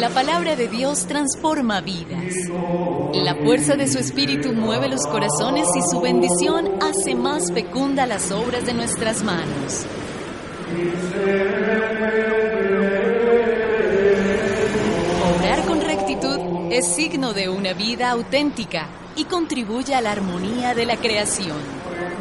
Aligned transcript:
La 0.00 0.10
palabra 0.12 0.56
de 0.56 0.66
Dios 0.66 1.06
transforma 1.06 1.80
vidas. 1.80 2.34
La 3.12 3.36
fuerza 3.36 3.76
de 3.76 3.86
su 3.86 3.98
espíritu 3.98 4.52
mueve 4.52 4.88
los 4.88 5.06
corazones 5.06 5.68
y 5.76 5.82
su 5.88 6.00
bendición 6.00 6.82
hace 6.82 7.14
más 7.14 7.52
fecunda 7.52 8.06
las 8.06 8.32
obras 8.32 8.66
de 8.66 8.74
nuestras 8.74 9.22
manos. 9.22 9.86
Obrar 15.36 15.64
con 15.64 15.80
rectitud 15.80 16.72
es 16.72 16.88
signo 16.88 17.32
de 17.34 17.48
una 17.48 17.72
vida 17.72 18.10
auténtica 18.10 18.88
y 19.14 19.26
contribuye 19.26 19.94
a 19.94 20.00
la 20.00 20.10
armonía 20.10 20.74
de 20.74 20.86
la 20.86 20.96
creación. 20.96 21.58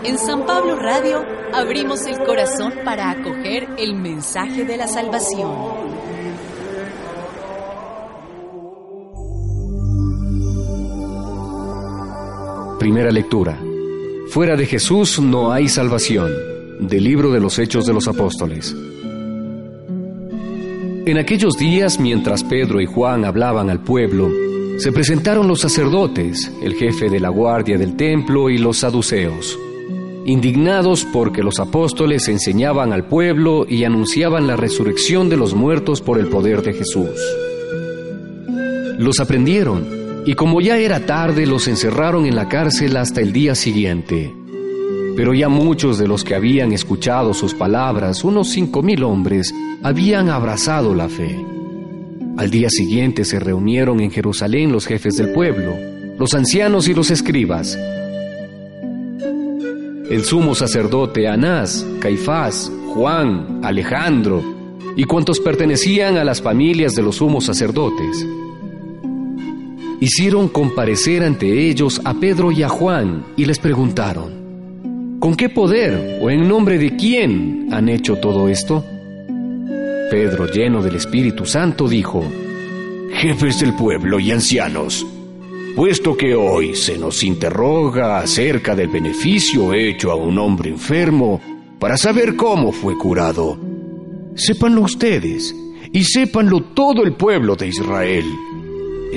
En 0.03 0.19
San 0.19 0.45
Pablo 0.45 0.75
Radio 0.75 1.36
abrimos 1.53 2.05
el 2.05 2.17
corazón 2.19 2.73
para 2.83 3.11
acoger 3.11 3.67
el 3.77 3.95
mensaje 3.95 4.65
de 4.65 4.77
la 4.77 4.87
salvación. 4.87 5.51
Primera 12.79 13.11
lectura. 13.11 13.59
Fuera 14.29 14.55
de 14.55 14.65
Jesús 14.65 15.19
no 15.19 15.51
hay 15.51 15.67
salvación. 15.67 16.31
Del 16.79 17.03
libro 17.03 17.31
de 17.31 17.39
los 17.39 17.57
Hechos 17.57 17.85
de 17.85 17.93
los 17.93 18.07
Apóstoles. 18.07 18.75
En 21.05 21.17
aquellos 21.17 21.57
días, 21.57 21.99
mientras 21.99 22.43
Pedro 22.43 22.81
y 22.81 22.85
Juan 22.85 23.25
hablaban 23.25 23.69
al 23.69 23.79
pueblo, 23.79 24.29
se 24.77 24.91
presentaron 24.91 25.47
los 25.47 25.61
sacerdotes, 25.61 26.51
el 26.61 26.75
jefe 26.75 27.09
de 27.09 27.19
la 27.19 27.29
guardia 27.29 27.77
del 27.77 27.95
templo 27.95 28.49
y 28.49 28.57
los 28.57 28.77
saduceos, 28.77 29.57
indignados 30.27 31.05
porque 31.05 31.41
los 31.41 31.57
apóstoles 31.57 32.27
enseñaban 32.27 32.91
al 32.91 33.05
pueblo 33.05 33.65
y 33.67 33.85
anunciaban 33.85 34.45
la 34.45 34.57
resurrección 34.57 35.29
de 35.29 35.37
los 35.37 35.55
muertos 35.55 36.01
por 36.01 36.19
el 36.19 36.27
poder 36.27 36.61
de 36.63 36.73
Jesús. 36.73 37.17
Los 38.99 39.21
aprendieron 39.21 39.87
y 40.25 40.33
como 40.33 40.59
ya 40.59 40.77
era 40.77 41.05
tarde 41.05 41.45
los 41.45 41.69
encerraron 41.69 42.25
en 42.25 42.35
la 42.35 42.49
cárcel 42.49 42.97
hasta 42.97 43.21
el 43.21 43.31
día 43.31 43.55
siguiente. 43.55 44.35
Pero 45.15 45.33
ya 45.33 45.47
muchos 45.47 45.97
de 45.97 46.09
los 46.09 46.25
que 46.25 46.35
habían 46.35 46.73
escuchado 46.73 47.33
sus 47.33 47.53
palabras, 47.53 48.25
unos 48.25 48.49
cinco 48.49 48.83
mil 48.83 49.03
hombres, 49.03 49.53
habían 49.81 50.27
abrazado 50.27 50.93
la 50.93 51.07
fe. 51.07 51.39
Al 52.35 52.51
día 52.51 52.69
siguiente 52.69 53.23
se 53.23 53.39
reunieron 53.39 54.01
en 54.01 54.11
Jerusalén 54.11 54.73
los 54.73 54.85
jefes 54.85 55.15
del 55.15 55.31
pueblo, 55.31 55.73
los 56.19 56.33
ancianos 56.33 56.89
y 56.89 56.93
los 56.93 57.11
escribas. 57.11 57.79
El 60.09 60.23
sumo 60.23 60.55
sacerdote 60.55 61.27
Anás, 61.27 61.85
Caifás, 61.99 62.71
Juan, 62.93 63.61
Alejandro 63.63 64.41
y 64.95 65.03
cuantos 65.03 65.39
pertenecían 65.39 66.17
a 66.17 66.23
las 66.23 66.41
familias 66.41 66.93
de 66.95 67.03
los 67.03 67.17
sumos 67.17 67.45
sacerdotes 67.45 68.25
hicieron 69.99 70.47
comparecer 70.47 71.23
ante 71.23 71.67
ellos 71.69 72.01
a 72.05 72.13
Pedro 72.13 72.51
y 72.51 72.63
a 72.63 72.69
Juan 72.69 73.25
y 73.35 73.45
les 73.45 73.59
preguntaron, 73.59 75.17
¿con 75.19 75.35
qué 75.35 75.49
poder 75.49 76.19
o 76.21 76.29
en 76.29 76.47
nombre 76.47 76.77
de 76.77 76.95
quién 76.95 77.69
han 77.71 77.89
hecho 77.89 78.17
todo 78.17 78.47
esto? 78.47 78.83
Pedro, 80.11 80.47
lleno 80.47 80.81
del 80.81 80.95
Espíritu 80.95 81.45
Santo, 81.45 81.87
dijo, 81.87 82.23
Jefes 83.13 83.59
del 83.59 83.73
pueblo 83.73 84.19
y 84.19 84.31
ancianos, 84.31 85.05
puesto 85.77 86.17
que 86.17 86.35
hoy 86.35 86.75
se 86.75 86.97
nos 86.97 87.23
interroga 87.23 88.19
acerca 88.19 88.75
del 88.75 88.89
beneficio 88.89 89.73
hecho 89.73 90.11
a 90.11 90.15
un 90.15 90.37
hombre 90.37 90.69
enfermo 90.69 91.39
para 91.79 91.95
saber 91.95 92.35
cómo 92.35 92.73
fue 92.73 92.97
curado, 92.97 93.57
sépanlo 94.35 94.81
ustedes 94.81 95.55
y 95.93 96.03
sépanlo 96.03 96.63
todo 96.73 97.03
el 97.03 97.13
pueblo 97.13 97.55
de 97.55 97.67
Israel 97.67 98.25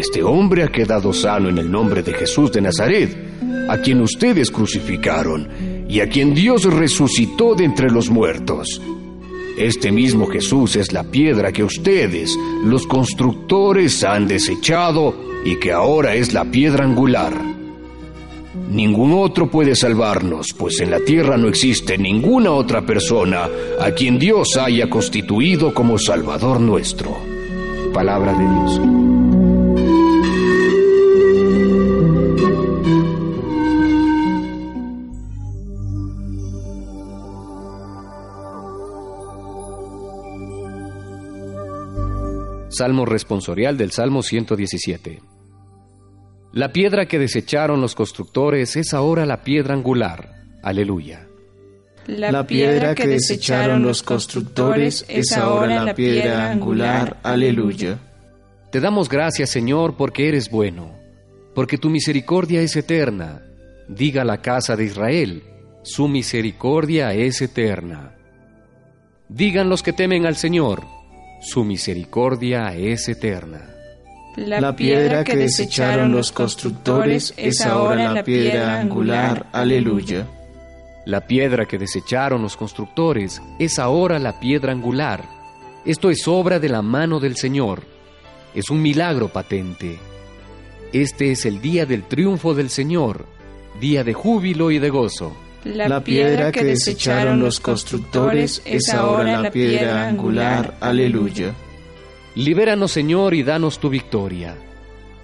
este 0.00 0.22
hombre 0.22 0.62
ha 0.62 0.68
quedado 0.68 1.12
sano 1.12 1.48
en 1.48 1.58
el 1.58 1.70
nombre 1.70 2.02
de 2.02 2.14
Jesús 2.14 2.52
de 2.52 2.60
Nazaret, 2.60 3.14
a 3.68 3.78
quien 3.78 4.00
ustedes 4.00 4.50
crucificaron 4.50 5.48
y 5.88 6.00
a 6.00 6.08
quien 6.08 6.32
Dios 6.32 6.64
resucitó 6.64 7.54
de 7.54 7.64
entre 7.64 7.90
los 7.90 8.08
muertos. 8.08 8.80
Este 9.58 9.90
mismo 9.90 10.26
Jesús 10.26 10.76
es 10.76 10.92
la 10.92 11.02
piedra 11.02 11.52
que 11.52 11.64
ustedes, 11.64 12.34
los 12.64 12.86
constructores, 12.86 14.04
han 14.04 14.28
desechado 14.28 15.29
y 15.44 15.56
que 15.56 15.72
ahora 15.72 16.14
es 16.14 16.32
la 16.32 16.44
piedra 16.44 16.84
angular. 16.84 17.32
Ningún 18.70 19.12
otro 19.12 19.50
puede 19.50 19.74
salvarnos, 19.74 20.54
pues 20.56 20.80
en 20.80 20.90
la 20.90 21.00
tierra 21.00 21.36
no 21.36 21.48
existe 21.48 21.98
ninguna 21.98 22.52
otra 22.52 22.82
persona 22.82 23.48
a 23.80 23.90
quien 23.92 24.18
Dios 24.18 24.56
haya 24.56 24.88
constituido 24.88 25.74
como 25.74 25.98
Salvador 25.98 26.60
nuestro. 26.60 27.16
Palabra 27.92 28.32
de 28.32 28.44
Dios. 28.44 29.19
Salmo 42.80 43.04
responsorial 43.04 43.76
del 43.76 43.90
Salmo 43.90 44.22
117. 44.22 45.20
La 46.54 46.72
piedra 46.72 47.04
que 47.04 47.18
desecharon 47.18 47.82
los 47.82 47.94
constructores 47.94 48.74
es 48.74 48.94
ahora 48.94 49.26
la 49.26 49.44
piedra 49.44 49.74
angular. 49.74 50.30
Aleluya. 50.62 51.28
La 52.06 52.46
piedra 52.46 52.94
que 52.94 53.06
desecharon 53.06 53.82
los 53.82 54.02
constructores 54.02 55.04
es 55.10 55.36
ahora 55.36 55.84
la 55.84 55.94
piedra 55.94 56.50
angular. 56.50 57.18
Aleluya. 57.22 57.98
Te 58.72 58.80
damos 58.80 59.10
gracias, 59.10 59.50
Señor, 59.50 59.98
porque 59.98 60.28
eres 60.28 60.50
bueno, 60.50 60.94
porque 61.54 61.76
tu 61.76 61.90
misericordia 61.90 62.62
es 62.62 62.74
eterna. 62.76 63.42
Diga 63.88 64.24
la 64.24 64.40
casa 64.40 64.74
de 64.74 64.84
Israel, 64.86 65.42
su 65.82 66.08
misericordia 66.08 67.12
es 67.12 67.42
eterna. 67.42 68.16
Digan 69.28 69.68
los 69.68 69.82
que 69.82 69.92
temen 69.92 70.24
al 70.24 70.36
Señor, 70.36 70.82
su 71.40 71.64
misericordia 71.64 72.74
es 72.74 73.08
eterna. 73.08 73.74
La 74.36 74.76
piedra 74.76 75.24
que 75.24 75.36
desecharon 75.36 76.12
los 76.12 76.32
constructores 76.32 77.34
es 77.36 77.60
ahora 77.62 78.12
la 78.12 78.22
piedra 78.22 78.80
angular. 78.80 79.46
Aleluya. 79.52 80.26
La 81.06 81.26
piedra 81.26 81.66
que 81.66 81.78
desecharon 81.78 82.42
los 82.42 82.56
constructores 82.56 83.42
es 83.58 83.78
ahora 83.78 84.18
la 84.18 84.38
piedra 84.38 84.72
angular. 84.72 85.24
Esto 85.84 86.10
es 86.10 86.28
obra 86.28 86.60
de 86.60 86.68
la 86.68 86.82
mano 86.82 87.20
del 87.20 87.36
Señor. 87.36 87.82
Es 88.54 88.70
un 88.70 88.82
milagro 88.82 89.28
patente. 89.28 89.98
Este 90.92 91.32
es 91.32 91.46
el 91.46 91.60
día 91.60 91.86
del 91.86 92.04
triunfo 92.04 92.54
del 92.54 92.68
Señor, 92.68 93.24
día 93.80 94.04
de 94.04 94.12
júbilo 94.12 94.70
y 94.70 94.78
de 94.78 94.90
gozo. 94.90 95.32
La 95.64 96.02
piedra 96.02 96.50
que 96.52 96.64
desecharon 96.64 97.40
los 97.40 97.60
constructores 97.60 98.62
es 98.64 98.88
ahora 98.94 99.42
la 99.42 99.50
piedra 99.50 100.08
angular. 100.08 100.76
Aleluya. 100.80 101.54
Libéranos, 102.34 102.92
Señor, 102.92 103.34
y 103.34 103.42
danos 103.42 103.78
tu 103.78 103.90
victoria. 103.90 104.56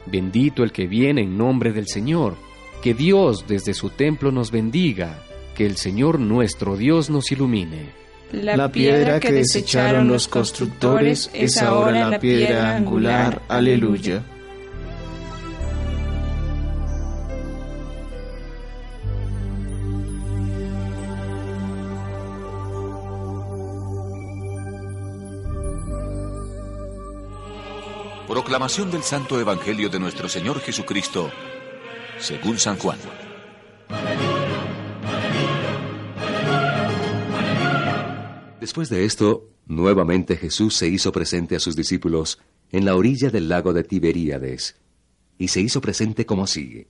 Bendito 0.07 0.63
el 0.63 0.73
que 0.73 0.87
viene 0.87 1.23
en 1.23 1.39
nombre 1.39 1.73
del 1.73 1.89
Señor. 1.89 2.35
Que 2.83 2.95
Dios 2.95 3.47
desde 3.49 3.73
su 3.75 3.91
templo 3.91 4.31
nos 4.31 4.51
bendiga. 4.51 5.23
Que 5.55 5.65
el 5.65 5.77
Señor 5.77 6.21
nuestro 6.21 6.77
Dios 6.77 7.09
nos 7.09 7.33
ilumine. 7.33 7.87
La 8.33 8.71
piedra 8.71 9.21
que 9.21 9.33
desecharon 9.33 10.09
los 10.09 10.29
constructores 10.29 11.31
es 11.33 11.57
ahora 11.59 12.11
la 12.11 12.19
piedra 12.19 12.77
angular. 12.77 13.41
Aleluya. 13.49 14.23
Proclamación 28.27 28.91
del 28.91 29.05
Santo 29.05 29.41
Evangelio 29.41 29.89
de 29.89 30.01
nuestro 30.01 30.29
Señor 30.29 30.59
Jesucristo, 30.59 31.31
según 32.19 32.59
San 32.59 32.77
Juan. 32.77 32.99
Después 38.61 38.89
de 38.89 39.05
esto, 39.05 39.49
nuevamente 39.67 40.37
Jesús 40.37 40.75
se 40.75 40.89
hizo 40.89 41.13
presente 41.13 41.55
a 41.55 41.61
sus 41.61 41.77
discípulos 41.77 42.41
en 42.73 42.85
la 42.85 42.97
orilla 42.97 43.31
del 43.31 43.49
lago 43.49 43.73
de 43.73 43.85
Tiberíades, 43.85 44.75
y 45.39 45.47
se 45.47 45.61
hizo 45.61 45.81
presente 45.81 46.27
como 46.27 46.49
sigue. 46.49 46.89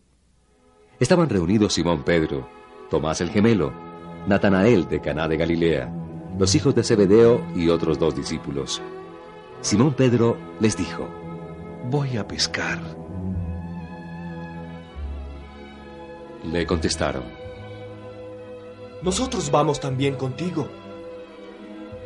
Estaban 1.01 1.29
reunidos 1.29 1.75
Simón 1.75 2.03
Pedro, 2.03 2.49
Tomás 2.89 3.21
el 3.21 3.29
gemelo, 3.29 3.75
Natanael 4.27 4.89
de 4.89 5.03
Caná 5.03 5.29
de 5.29 5.37
Galilea, 5.37 5.93
los 6.39 6.55
hijos 6.55 6.75
de 6.75 6.83
Zebedeo 6.83 7.47
y 7.55 7.69
otros 7.69 7.99
dos 7.99 8.17
discípulos. 8.17 8.81
Simón 9.61 9.95
Pedro 9.95 10.39
les 10.61 10.77
dijo, 10.77 11.26
Voy 11.85 12.17
a 12.17 12.27
pescar. 12.27 12.81
Le 16.43 16.67
contestaron, 16.67 17.25
Nosotros 19.03 19.51
vamos 19.51 19.81
también 19.81 20.17
contigo. 20.17 20.69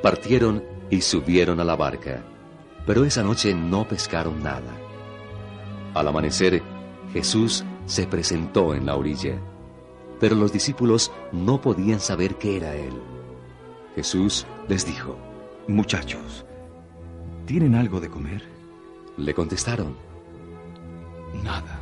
Partieron 0.03 0.63
y 0.91 1.01
subieron 1.03 1.61
a 1.61 1.65
la 1.65 1.77
barca, 1.77 2.23
pero 2.87 3.05
esa 3.05 3.23
noche 3.23 3.55
no 3.55 3.87
pescaron 3.87 4.43
nada. 4.43 4.77
Al 5.95 6.09
amanecer, 6.09 6.63
Jesús 7.13 7.65
se 7.87 8.07
presentó 8.07 8.75
en 8.75 8.87
la 8.87 8.97
orilla, 8.97 9.39
pero 10.21 10.37
los 10.37 10.53
discípulos 10.53 11.11
no 11.33 11.61
podían 11.61 12.01
saber 12.01 12.37
qué 12.37 12.57
era 12.57 12.75
Él. 12.77 12.95
Jesús 13.97 14.47
les 14.69 14.87
dijo, 14.87 15.17
Muchachos, 15.67 16.45
¿tienen 17.47 17.75
algo 17.75 18.01
de 18.01 18.09
comer? 18.09 18.60
Le 19.17 19.35
contestaron, 19.35 19.97
Nada. 21.43 21.81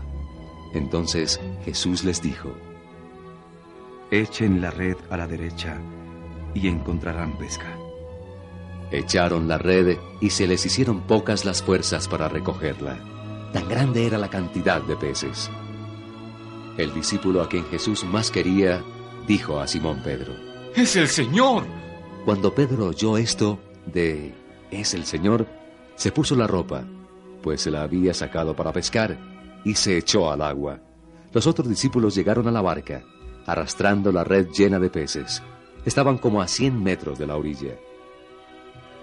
Entonces 0.75 1.41
Jesús 1.65 2.05
les 2.05 2.21
dijo, 2.23 2.51
Echen 4.11 4.61
la 4.61 4.71
red 4.71 4.97
a 5.11 5.17
la 5.17 5.27
derecha 5.27 5.79
y 6.55 6.69
encontrarán 6.69 7.37
pesca. 7.39 7.77
Echaron 8.91 9.49
la 9.49 9.59
red 9.59 9.99
y 10.21 10.31
se 10.31 10.47
les 10.47 10.65
hicieron 10.65 11.03
pocas 11.03 11.45
las 11.45 11.63
fuerzas 11.63 12.09
para 12.09 12.29
recogerla. 12.29 12.99
Tan 13.53 13.69
grande 13.69 14.07
era 14.07 14.19
la 14.19 14.29
cantidad 14.31 14.81
de 14.83 14.97
peces. 14.97 15.51
El 16.79 16.95
discípulo 16.95 17.43
a 17.43 17.49
quien 17.49 17.65
Jesús 17.67 18.05
más 18.05 18.31
quería 18.31 18.83
dijo 19.27 19.61
a 19.61 19.67
Simón 19.67 20.01
Pedro, 20.03 20.33
¡Es 20.75 20.97
el 20.97 21.09
Señor! 21.09 21.65
Cuando 22.25 22.55
Pedro 22.55 22.87
oyó 22.87 23.19
esto 23.19 23.59
de 23.87 24.35
es 24.71 24.95
el 24.95 25.05
Señor, 25.05 25.47
se 25.97 26.13
puso 26.13 26.35
la 26.37 26.47
ropa, 26.47 26.85
pues 27.43 27.63
se 27.63 27.71
la 27.71 27.83
había 27.83 28.15
sacado 28.15 28.55
para 28.55 28.73
pescar, 28.73 29.19
y 29.65 29.75
se 29.75 29.97
echó 29.97 30.31
al 30.31 30.43
agua. 30.43 30.81
Los 31.33 31.47
otros 31.47 31.69
discípulos 31.69 32.15
llegaron 32.15 32.49
a 32.49 32.53
la 32.53 32.63
barca, 32.63 33.03
arrastrando 33.47 34.13
la 34.13 34.25
red 34.25 34.49
llena 34.49 34.79
de 34.79 34.91
peces. 34.91 35.43
Estaban 35.85 36.19
como 36.19 36.43
a 36.43 36.49
cien 36.49 36.83
metros 36.83 37.19
de 37.19 37.27
la 37.27 37.37
orilla. 37.37 37.77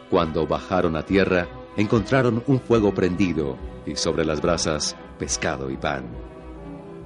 Cuando 0.10 0.46
bajaron 0.46 0.96
a 0.96 1.04
tierra, 1.04 1.48
encontraron 1.78 2.44
un 2.48 2.60
fuego 2.60 2.94
prendido 2.94 3.58
y 3.86 3.96
sobre 3.96 4.26
las 4.26 4.42
brasas 4.42 4.96
pescado 5.18 5.70
y 5.70 5.78
pan. 5.78 6.06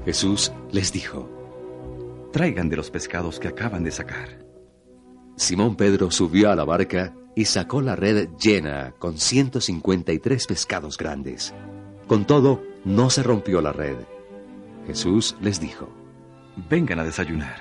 Jesús 0.06 0.52
les 0.72 0.92
dijo, 0.92 1.30
Traigan 2.32 2.70
de 2.70 2.78
los 2.78 2.92
pescados 2.92 3.40
que 3.40 3.48
acaban 3.48 3.84
de 3.84 3.92
sacar. 3.92 4.49
Simón 5.40 5.78
Pedro 5.78 6.12
subió 6.12 6.52
a 6.52 6.56
la 6.56 6.66
barca 6.66 7.14
y 7.34 7.46
sacó 7.46 7.82
la 7.82 7.96
red 7.96 8.28
llena 8.38 8.94
con 9.00 9.18
153 9.18 10.46
pescados 10.46 10.98
grandes. 10.98 11.54
Con 12.08 12.26
todo, 12.26 12.62
no 12.84 13.10
se 13.10 13.24
rompió 13.24 13.62
la 13.62 13.72
red. 13.72 13.96
Jesús 14.86 15.38
les 15.40 15.62
dijo, 15.62 15.88
Vengan 16.70 17.00
a 17.00 17.06
desayunar. 17.06 17.56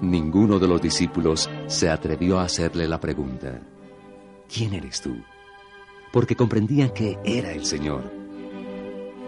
Ninguno 0.00 0.60
de 0.60 0.68
los 0.68 0.80
discípulos 0.80 1.50
se 1.66 1.90
atrevió 1.90 2.38
a 2.38 2.44
hacerle 2.44 2.86
la 2.86 3.00
pregunta, 3.00 3.60
¿quién 4.48 4.72
eres 4.72 5.00
tú? 5.00 5.16
Porque 6.12 6.36
comprendían 6.36 6.90
que 6.90 7.18
era 7.24 7.50
el 7.50 7.64
Señor. 7.64 8.04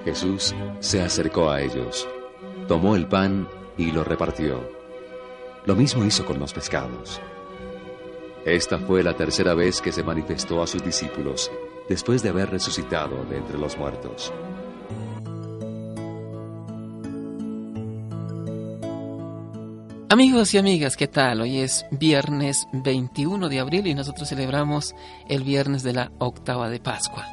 Jesús 0.04 0.54
se 0.78 1.02
acercó 1.02 1.50
a 1.50 1.60
ellos, 1.60 2.06
tomó 2.68 2.94
el 2.94 3.08
pan 3.08 3.48
y 3.76 3.90
lo 3.90 4.04
repartió. 4.04 4.83
Lo 5.66 5.74
mismo 5.74 6.04
hizo 6.04 6.26
con 6.26 6.38
los 6.38 6.52
pescados. 6.52 7.22
Esta 8.44 8.78
fue 8.78 9.02
la 9.02 9.16
tercera 9.16 9.54
vez 9.54 9.80
que 9.80 9.92
se 9.92 10.02
manifestó 10.02 10.62
a 10.62 10.66
sus 10.66 10.84
discípulos 10.84 11.50
después 11.88 12.22
de 12.22 12.28
haber 12.28 12.50
resucitado 12.50 13.24
de 13.24 13.38
entre 13.38 13.56
los 13.56 13.78
muertos. 13.78 14.30
Amigos 20.10 20.52
y 20.52 20.58
amigas, 20.58 20.98
¿qué 20.98 21.08
tal? 21.08 21.40
Hoy 21.40 21.60
es 21.60 21.86
viernes 21.90 22.66
21 22.74 23.48
de 23.48 23.58
abril 23.58 23.86
y 23.86 23.94
nosotros 23.94 24.28
celebramos 24.28 24.94
el 25.30 25.44
viernes 25.44 25.82
de 25.82 25.94
la 25.94 26.12
octava 26.18 26.68
de 26.68 26.78
Pascua. 26.78 27.26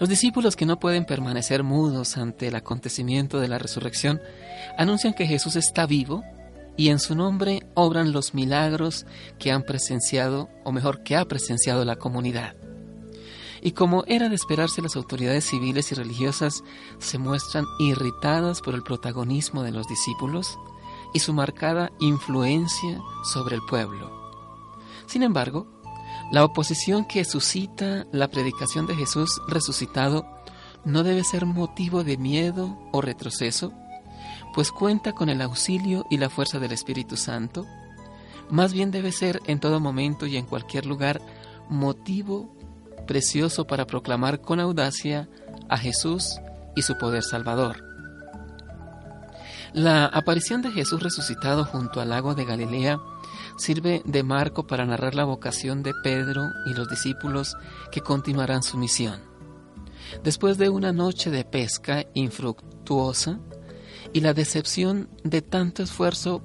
Los 0.00 0.08
discípulos 0.08 0.56
que 0.56 0.66
no 0.66 0.80
pueden 0.80 1.04
permanecer 1.04 1.62
mudos 1.62 2.16
ante 2.16 2.48
el 2.48 2.56
acontecimiento 2.56 3.38
de 3.38 3.46
la 3.46 3.58
resurrección 3.58 4.20
anuncian 4.76 5.14
que 5.14 5.26
Jesús 5.26 5.54
está 5.54 5.86
vivo 5.86 6.24
y 6.78 6.90
en 6.90 7.00
su 7.00 7.16
nombre 7.16 7.66
obran 7.74 8.12
los 8.12 8.32
milagros 8.34 9.04
que 9.38 9.50
han 9.50 9.64
presenciado, 9.64 10.48
o 10.64 10.70
mejor, 10.70 11.02
que 11.02 11.16
ha 11.16 11.24
presenciado 11.26 11.84
la 11.84 11.96
comunidad. 11.96 12.54
Y 13.60 13.72
como 13.72 14.04
era 14.06 14.28
de 14.28 14.36
esperarse, 14.36 14.80
las 14.80 14.94
autoridades 14.94 15.44
civiles 15.44 15.90
y 15.90 15.96
religiosas 15.96 16.62
se 16.98 17.18
muestran 17.18 17.64
irritadas 17.80 18.60
por 18.60 18.76
el 18.76 18.84
protagonismo 18.84 19.64
de 19.64 19.72
los 19.72 19.88
discípulos 19.88 20.56
y 21.12 21.18
su 21.18 21.34
marcada 21.34 21.90
influencia 21.98 23.00
sobre 23.24 23.56
el 23.56 23.62
pueblo. 23.68 24.30
Sin 25.06 25.24
embargo, 25.24 25.66
la 26.30 26.44
oposición 26.44 27.04
que 27.06 27.24
suscita 27.24 28.06
la 28.12 28.28
predicación 28.28 28.86
de 28.86 28.94
Jesús 28.94 29.40
resucitado 29.48 30.24
no 30.84 31.02
debe 31.02 31.24
ser 31.24 31.44
motivo 31.44 32.04
de 32.04 32.16
miedo 32.18 32.78
o 32.92 33.00
retroceso, 33.00 33.72
pues 34.58 34.72
cuenta 34.72 35.12
con 35.12 35.28
el 35.28 35.40
auxilio 35.40 36.04
y 36.10 36.16
la 36.18 36.28
fuerza 36.28 36.58
del 36.58 36.72
Espíritu 36.72 37.16
Santo, 37.16 37.64
más 38.50 38.72
bien 38.72 38.90
debe 38.90 39.12
ser 39.12 39.38
en 39.46 39.60
todo 39.60 39.78
momento 39.78 40.26
y 40.26 40.36
en 40.36 40.46
cualquier 40.46 40.84
lugar 40.84 41.20
motivo 41.68 42.52
precioso 43.06 43.68
para 43.68 43.86
proclamar 43.86 44.40
con 44.40 44.58
audacia 44.58 45.28
a 45.68 45.78
Jesús 45.78 46.40
y 46.74 46.82
su 46.82 46.98
poder 46.98 47.22
salvador. 47.22 47.84
La 49.74 50.06
aparición 50.06 50.60
de 50.60 50.72
Jesús 50.72 51.04
resucitado 51.04 51.64
junto 51.64 52.00
al 52.00 52.08
lago 52.08 52.34
de 52.34 52.44
Galilea 52.44 52.98
sirve 53.58 54.02
de 54.06 54.24
marco 54.24 54.66
para 54.66 54.84
narrar 54.84 55.14
la 55.14 55.22
vocación 55.22 55.84
de 55.84 55.92
Pedro 56.02 56.48
y 56.66 56.74
los 56.74 56.88
discípulos 56.88 57.56
que 57.92 58.00
continuarán 58.00 58.64
su 58.64 58.76
misión. 58.76 59.20
Después 60.24 60.58
de 60.58 60.68
una 60.68 60.92
noche 60.92 61.30
de 61.30 61.44
pesca 61.44 62.06
infructuosa 62.14 63.38
y 64.12 64.20
la 64.20 64.34
decepción 64.34 65.08
de 65.24 65.42
tanto 65.42 65.82
esfuerzo 65.82 66.42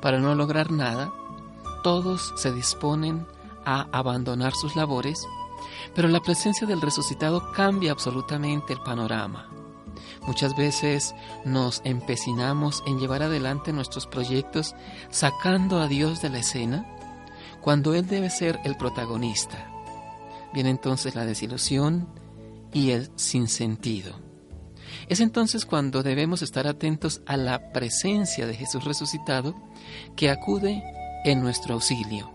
para 0.00 0.18
no 0.18 0.34
lograr 0.34 0.70
nada, 0.70 1.12
todos 1.82 2.32
se 2.36 2.52
disponen 2.52 3.26
a 3.64 3.88
abandonar 3.92 4.54
sus 4.54 4.76
labores, 4.76 5.26
pero 5.94 6.08
la 6.08 6.20
presencia 6.20 6.66
del 6.66 6.80
resucitado 6.80 7.52
cambia 7.52 7.92
absolutamente 7.92 8.72
el 8.72 8.80
panorama. 8.80 9.48
Muchas 10.26 10.56
veces 10.56 11.14
nos 11.44 11.82
empecinamos 11.84 12.82
en 12.86 12.98
llevar 12.98 13.22
adelante 13.22 13.72
nuestros 13.72 14.06
proyectos 14.06 14.74
sacando 15.10 15.78
a 15.78 15.88
Dios 15.88 16.22
de 16.22 16.30
la 16.30 16.38
escena 16.38 16.86
cuando 17.60 17.94
Él 17.94 18.06
debe 18.06 18.30
ser 18.30 18.60
el 18.64 18.76
protagonista. 18.76 19.70
Viene 20.52 20.70
entonces 20.70 21.14
la 21.14 21.26
desilusión 21.26 22.08
y 22.72 22.90
el 22.90 23.10
sinsentido. 23.16 24.33
Es 25.08 25.20
entonces 25.20 25.66
cuando 25.66 26.02
debemos 26.02 26.42
estar 26.42 26.66
atentos 26.66 27.20
a 27.26 27.36
la 27.36 27.72
presencia 27.72 28.46
de 28.46 28.54
Jesús 28.54 28.84
resucitado 28.84 29.54
que 30.16 30.30
acude 30.30 30.82
en 31.24 31.40
nuestro 31.40 31.74
auxilio. 31.74 32.30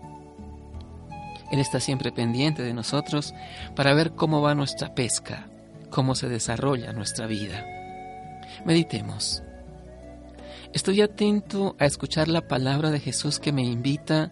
Él 1.50 1.58
está 1.58 1.80
siempre 1.80 2.12
pendiente 2.12 2.62
de 2.62 2.72
nosotros 2.72 3.34
para 3.74 3.92
ver 3.94 4.12
cómo 4.12 4.40
va 4.40 4.54
nuestra 4.54 4.94
pesca, 4.94 5.48
cómo 5.90 6.14
se 6.14 6.28
desarrolla 6.28 6.92
nuestra 6.92 7.26
vida. 7.26 7.66
Meditemos. 8.64 9.42
Estoy 10.72 11.00
atento 11.00 11.74
a 11.80 11.86
escuchar 11.86 12.28
la 12.28 12.46
palabra 12.46 12.90
de 12.90 13.00
Jesús 13.00 13.40
que 13.40 13.52
me 13.52 13.64
invita 13.64 14.30